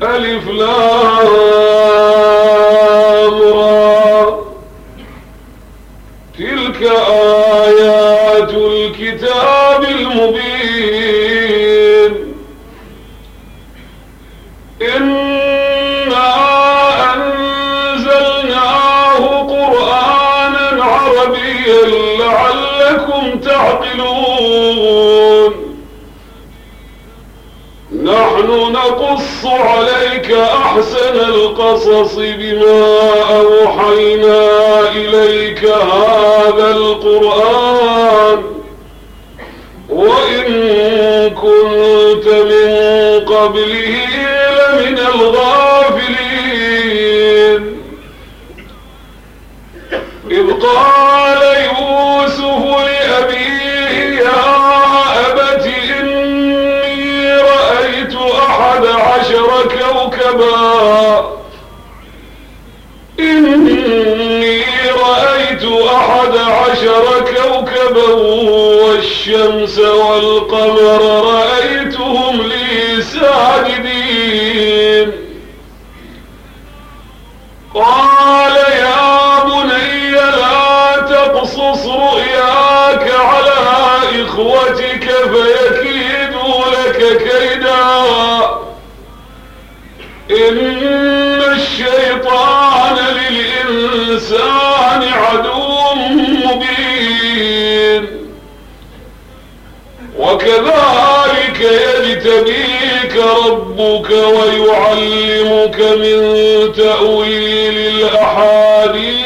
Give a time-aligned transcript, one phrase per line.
[0.00, 1.63] Alif Lam.
[29.54, 32.94] عليك أحسن القصص بما
[33.40, 34.50] أوحينا
[34.96, 38.42] إليك هذا القرآن.
[39.88, 40.44] وإن
[41.30, 42.74] كنت من
[43.34, 44.06] قبله
[44.78, 45.63] لمن الغالب
[69.64, 69.78] الْأَنْفُسَ
[104.10, 106.18] يعلمك ويعلمك من
[106.72, 109.24] تأويل الأحاديث.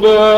[0.00, 0.37] Bulldog.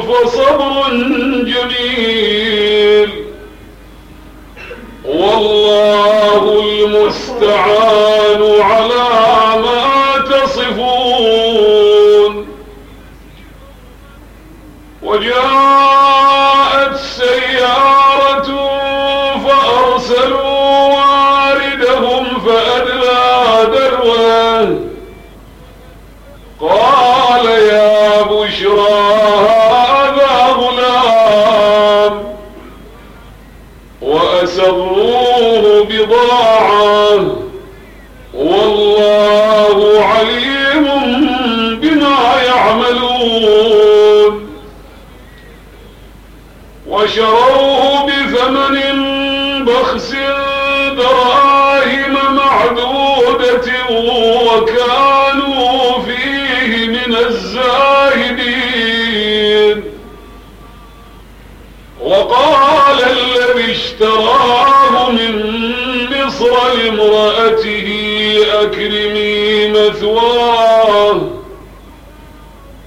[0.00, 0.88] فصبر
[1.44, 3.10] جميل.
[5.04, 9.17] والله المستعان على
[36.06, 37.36] بضاعة.
[38.34, 40.84] والله عليم
[41.80, 44.32] بما يعملون.
[46.88, 48.78] وشروه بثمن
[49.64, 50.14] بخس
[50.96, 53.68] دراهم معدودة
[54.46, 58.58] وكانوا فيه من الزاهدين.
[62.00, 64.57] وقال الذي اشتراه
[66.78, 67.88] لامرأته
[68.62, 71.20] أكرمي مثواه.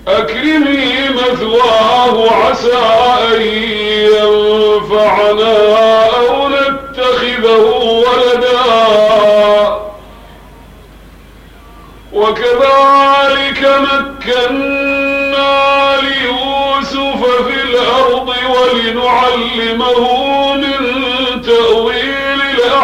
[0.07, 2.77] أكرمي مثواه عسى
[3.33, 3.41] أن
[4.11, 5.55] ينفعنا
[6.05, 7.65] أو نتخذه
[8.07, 8.61] ولدا.
[12.13, 15.51] وكذلك مكنا
[16.01, 20.03] ليوسف في الأرض ولنعلمه
[20.53, 20.81] من
[21.41, 22.00] تأويل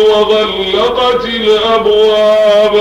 [0.09, 2.75] وغلقت الأبواب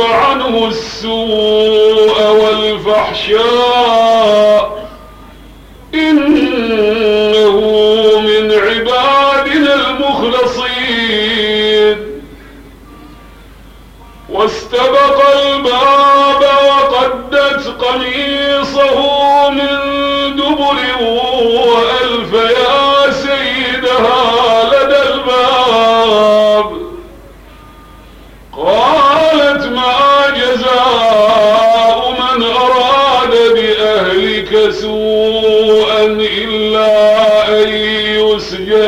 [0.00, 3.85] عنه السوء والفحشاء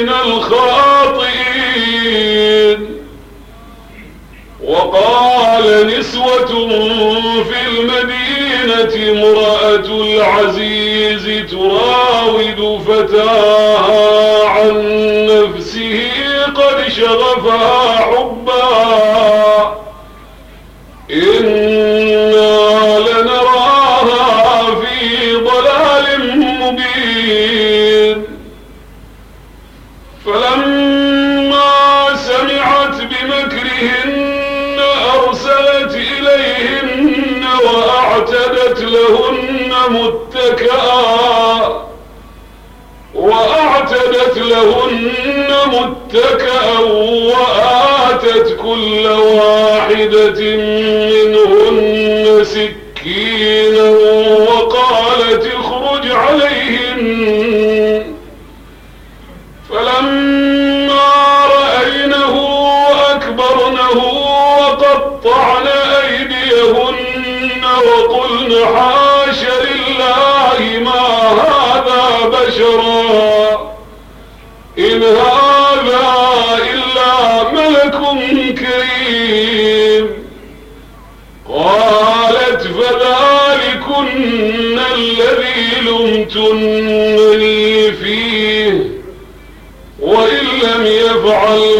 [0.00, 1.40] من الخاطئين.
[4.64, 6.68] وقال نسوة
[7.42, 14.74] في المدينة امرأة العزيز تراود فتاها عن
[15.26, 16.10] نفسه
[16.54, 18.04] قد شغفها
[50.30, 50.69] ஜீவத்தின்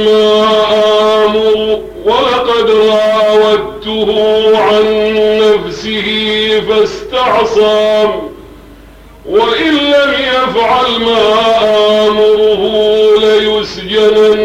[0.04, 0.44] ما
[1.24, 4.08] آمر ولقد راودته
[4.58, 4.84] عن
[5.40, 6.06] نفسه
[6.68, 8.10] فاستعصام
[9.28, 11.22] وإن لم يفعل ما
[12.06, 12.62] آمره
[13.20, 14.39] ليسجنن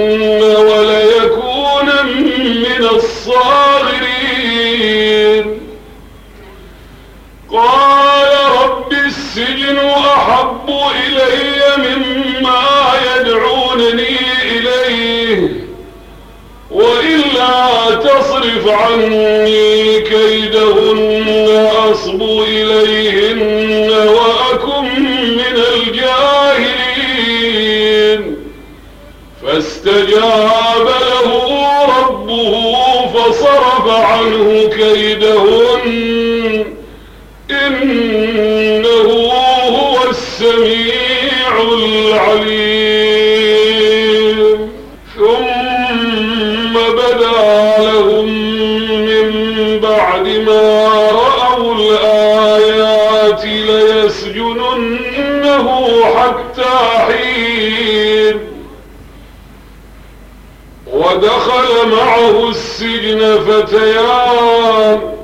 [18.95, 24.85] عني كيدهن أصب إليهن وأكن
[25.37, 26.95] من الجاهلين.
[29.43, 31.29] فاستجاب له
[31.99, 32.53] ربه
[33.13, 34.47] فصرف عنه
[34.77, 35.64] كيدهن
[61.85, 65.15] معه السجن فتيان.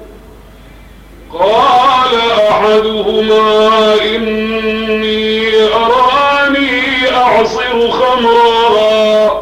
[1.34, 2.14] قال
[2.50, 9.42] أحدهما إني أراني أعصر خمرا.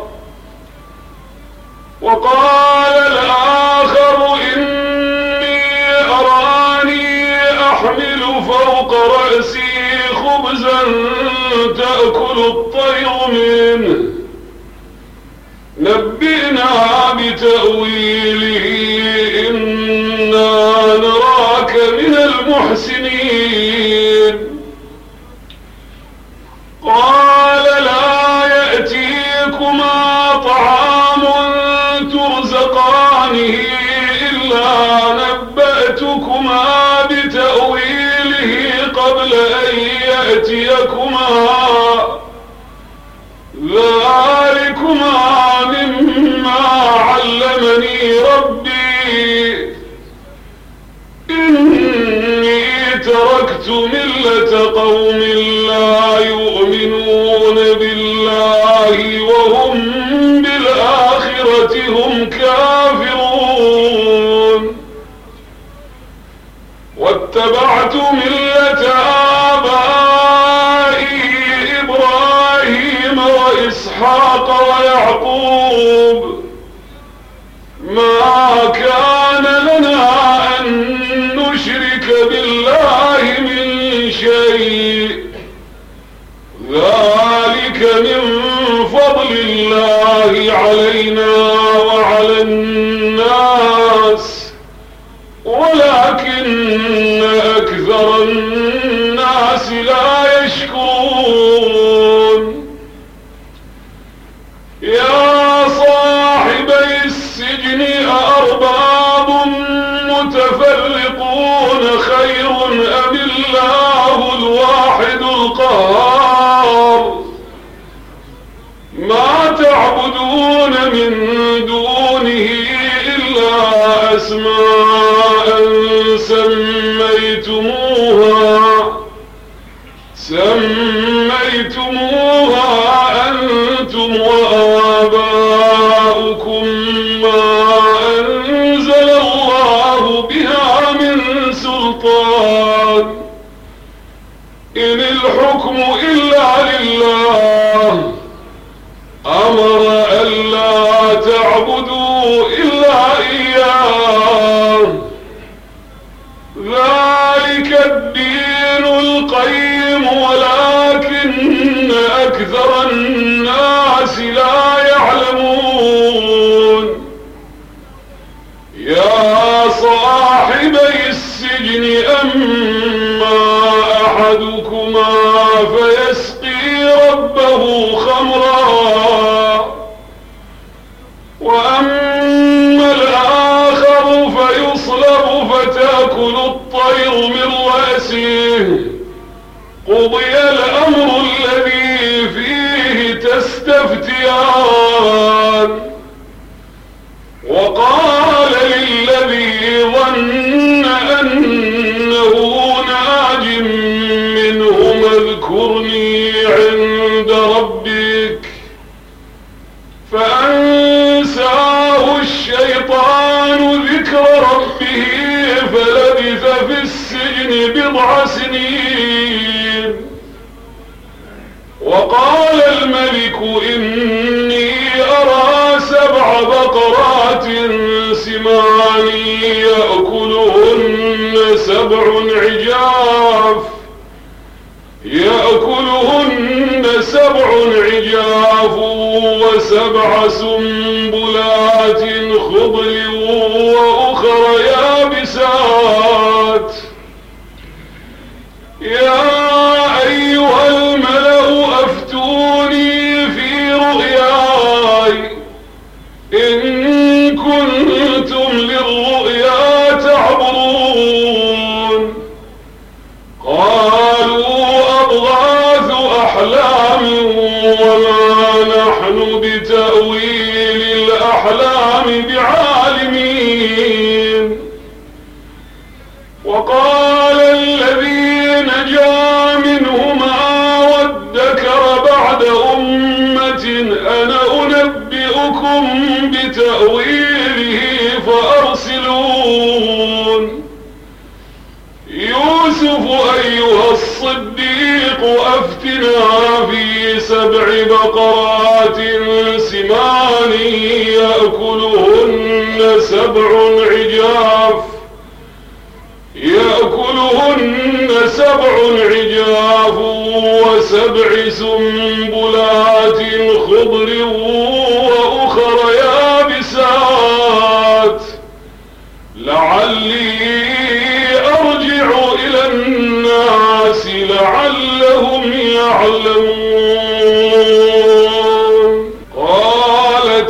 [2.01, 5.61] وقال الآخر إني
[6.01, 9.59] أراني أحمل فوق رأسي
[10.13, 10.81] خبزا
[11.77, 12.68] تأكل الطير
[54.79, 55.19] قوم
[55.69, 59.77] لا يؤمنون بالله وهم
[60.41, 63.81] بالآخرة هم كافرون.
[66.97, 68.81] واتبعت ملة
[69.53, 71.19] آبائي
[71.79, 76.19] إبراهيم وإسحاق ويعقوب.
[77.89, 79.08] ما كان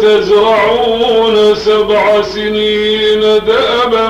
[0.02, 4.08] تزرعون سبع سنين دأبا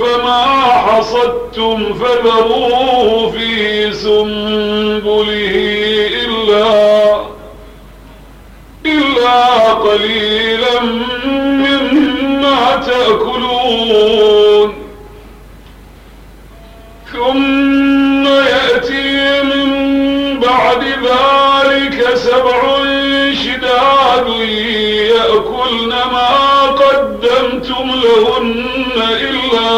[0.00, 0.44] فما
[0.86, 5.54] حصدتم فذروه في سنبله
[6.24, 7.20] إلا
[8.86, 10.80] إلا قليلا
[11.40, 14.74] مما تأكلون.
[17.12, 19.70] ثم يأتي من
[20.40, 22.79] بعد ذلك سبع
[28.18, 29.68] منهن إلا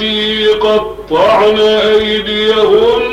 [0.00, 3.12] اللاتي قطعن أيديهن.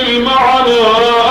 [0.00, 1.21] معنا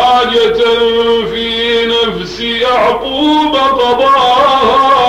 [0.00, 0.62] حاجة
[1.30, 4.99] في نفس يعقوب قضاها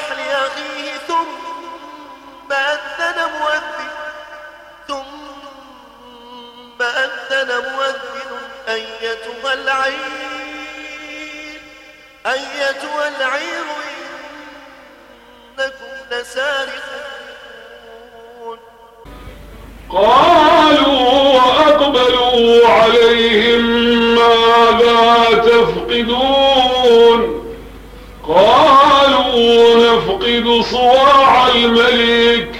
[0.00, 3.90] النكاح أخيه ثم أذن مؤذن
[4.88, 8.30] ثم أذن مؤذن
[8.68, 10.10] أيتها العير
[12.26, 13.64] أيتها العير
[15.58, 16.80] إنكم لسارقون.
[19.90, 23.62] قالوا وأقبلوا عليهم
[24.14, 25.02] ماذا
[25.42, 27.20] تفقدون؟
[28.28, 28.69] قالوا
[30.58, 32.59] صواع الملك.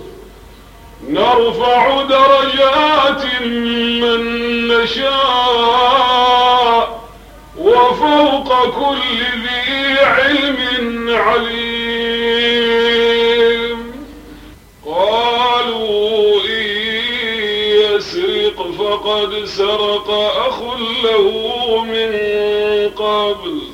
[1.11, 3.23] نرفع درجات
[4.01, 4.21] من
[4.67, 5.11] نشاء
[7.57, 10.59] وفوق كل ذي علم
[11.09, 12.61] عليم.
[14.85, 16.65] قالوا إن
[17.81, 20.09] يسرق فقد سرق
[20.47, 20.59] أخ
[21.03, 21.25] له
[21.83, 22.11] من
[22.89, 23.70] قبل.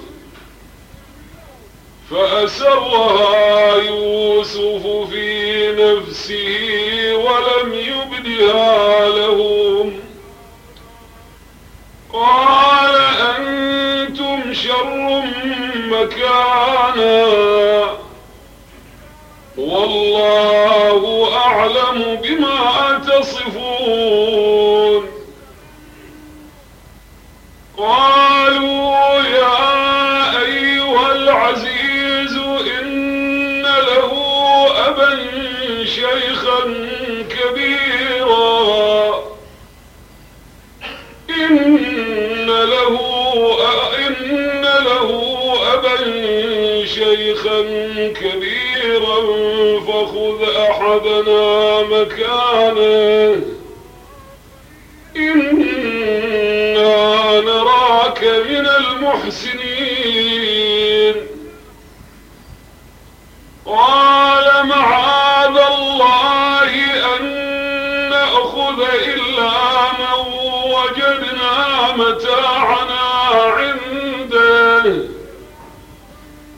[2.11, 9.99] فأسرها يوسف في نفسه ولم يبدها لهم.
[12.13, 12.95] قال
[13.37, 15.23] أنتم شر
[15.75, 17.27] مكانا.
[19.57, 24.46] والله أعلم بما تصفون.
[46.97, 47.61] شيخا
[48.21, 49.17] كبيرا
[49.79, 53.41] فخذ أحدنا مكانه.
[55.15, 56.95] إنا
[57.41, 60.07] نراك من المحسنين.
[63.65, 66.71] قال معاذ الله
[67.15, 67.23] أن
[68.09, 69.51] نأخذ إلا
[69.99, 70.19] من
[70.73, 71.55] وجدنا
[71.95, 73.05] متاعنا
[73.57, 75.16] عنده.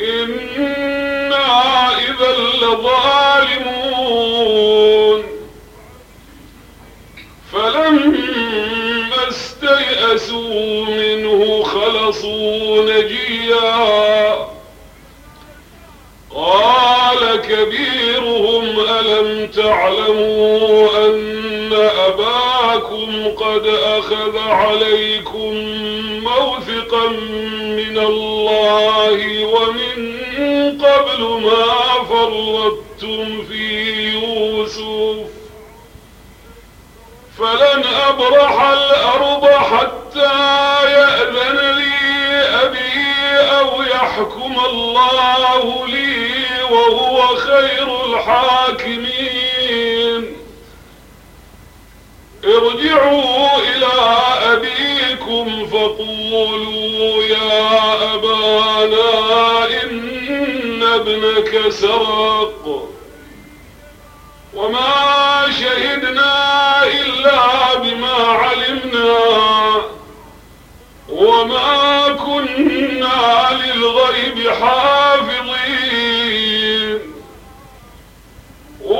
[0.01, 2.31] إنا إذا
[2.61, 3.99] لظالمون
[7.53, 14.49] فلما استيأسوا منه خلصوا نجيا
[16.35, 21.73] قال كبيرهم ألم تعلموا أن
[22.07, 25.53] أباكم قد أخذ عليكم
[26.23, 27.07] موثقا
[28.07, 29.97] الله ومن
[30.85, 31.65] قبل ما
[32.09, 35.29] فرطتم في يوسف
[37.39, 40.33] فلن أبرح الأرض حتى
[40.91, 41.95] يأذن لي
[42.63, 43.05] أبي
[43.59, 49.29] أو يحكم الله لي وهو خير الحاكمين
[52.45, 53.87] ارجعوا إلى
[55.41, 62.89] أبيكم فقولوا يا أبانا إن ابنك سرق
[64.53, 69.15] وما شهدنا إلا بما علمنا
[71.09, 75.48] وما كنا للغيب حافظين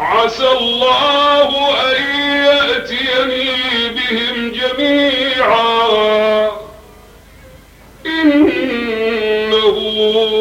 [0.00, 2.02] عسى الله أن
[2.44, 3.50] يأتيني
[3.88, 5.80] بهم جميعا.
[8.06, 9.76] إنه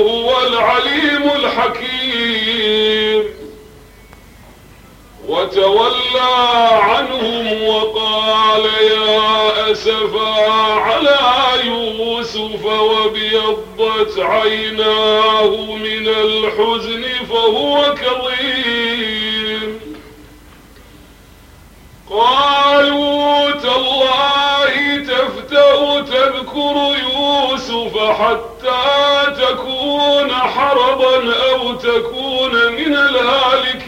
[0.10, 3.24] هو العليم الحكيم.
[5.28, 11.20] وتولى عنهم وقال يا أسفا على
[11.66, 18.79] يوسف وابيضت عيناه من الحزن فهو كظيم.
[22.10, 33.79] قالوا تالله تفتأ تذكر يوسف حتى تكون حرضا أو تكون من الهالكين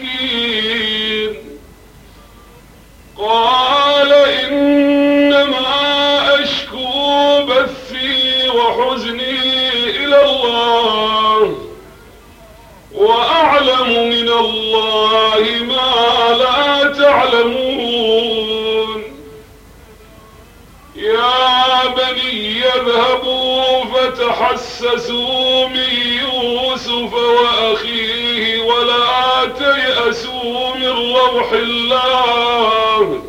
[24.42, 33.22] فتحسسوا من يوسف وأخيه ولا تيأسوا من روح الله.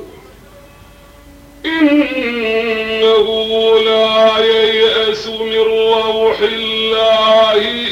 [1.65, 3.27] إنه
[3.79, 7.82] لا ييأس من روح الله.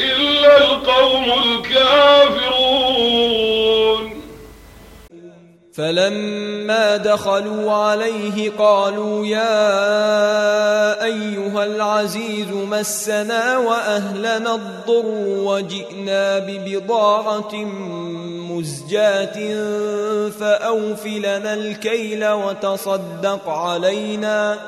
[5.74, 17.54] فلما دخلوا عليه قالوا يا أيها العزيز مسنا وأهلنا الضر وجئنا ببضاعة
[18.50, 19.36] مزجاة
[20.40, 24.58] فأوف لنا الكيل وتصدق علينا.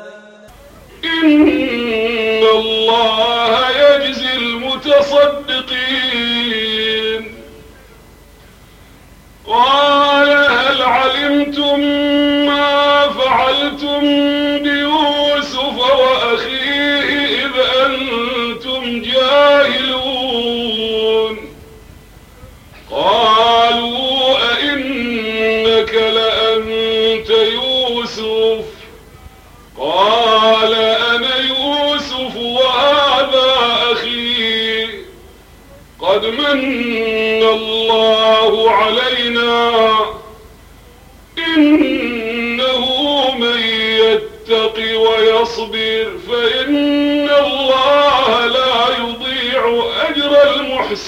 [1.04, 5.34] إن الله يجزي المتصدقين.
[9.46, 11.80] قال هل علمتم
[12.46, 14.04] ما فعلتم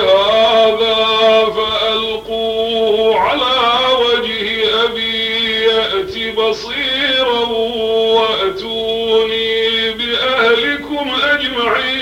[0.00, 0.96] هذا
[1.56, 3.54] فألقوه على
[4.00, 7.40] وجه أبي يأت بصيرا
[8.16, 11.95] وأتوني بأهلكم أجمعين.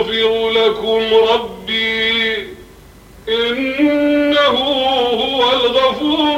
[0.00, 2.46] أستغفر لكم ربي
[3.28, 4.58] إنه
[5.12, 6.37] هو الغفور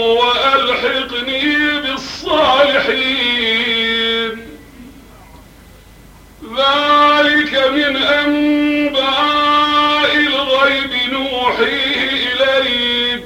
[8.03, 9.01] أنباء
[10.15, 13.23] الغيب نوحيه إليك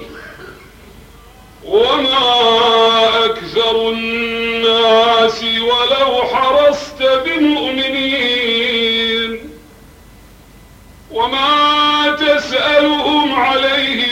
[1.64, 8.74] وما أكثر الناس ولو حرصت بمؤمنين
[11.11, 14.03] وما تسألهم عليه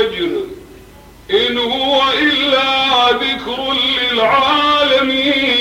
[0.00, 0.30] أجر
[1.30, 3.72] إن هو إلا ذكر
[4.12, 5.54] للعالمين.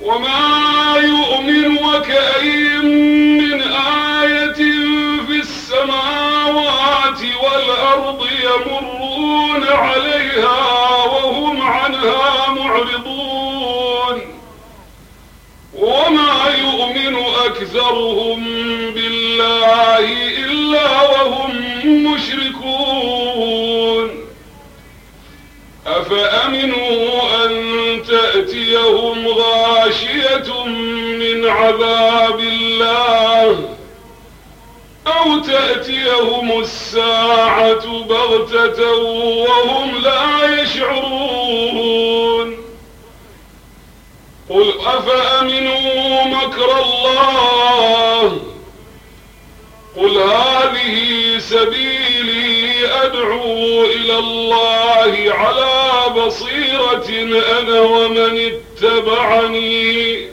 [0.00, 2.84] وما يؤمن وكأين
[3.38, 4.60] من آية
[5.26, 9.01] في السماوات والأرض يمرون
[31.42, 33.68] من عذاب الله
[35.06, 42.56] أو تأتيهم الساعة بغتة وهم لا يشعرون.
[44.50, 48.38] قل أفأمنوا مكر الله؟
[49.96, 57.08] قل هذه سبيلي أدعو إلى الله على بصيرة
[57.60, 60.32] أنا ومن اتبعني.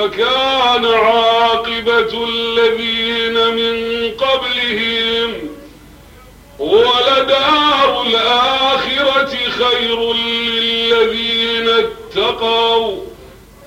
[0.00, 5.30] كيف كان عاقبة الذين من قبلهم
[6.58, 12.96] ولدار الآخرة خير للذين اتقوا.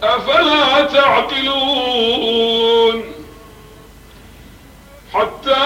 [0.04, 2.34] أفلا تعقلون؟
[5.14, 5.66] حتى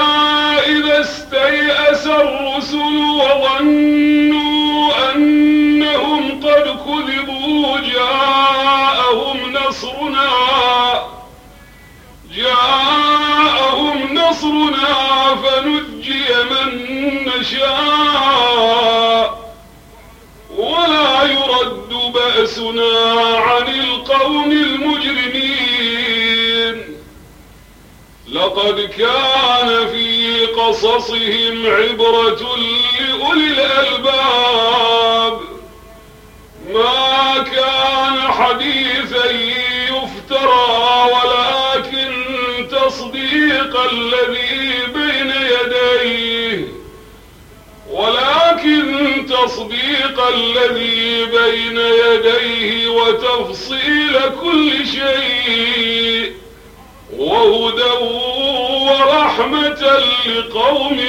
[0.68, 9.37] إذا استيأس الرسل وظنوا أنهم قد كذبوا جاءهم
[12.36, 14.96] جاءهم نصرنا
[15.36, 16.70] فنجي من
[17.28, 19.28] نشاء.
[20.58, 22.94] ولا يرد بأسنا
[23.38, 25.58] عن القوم المجرمين.
[28.32, 32.42] لقد كان في قصصهم عبرة
[33.00, 35.40] لأولي الألباب.
[36.74, 39.26] ما كان حديثا
[40.38, 42.14] يفترى ولكن
[42.72, 46.68] تصديق الذي بين يديه
[47.92, 56.34] ولكن تصديق الذي بين يديه وتفصيل كل شيء
[57.18, 58.06] وهدى
[58.86, 61.00] ورحمة لقوم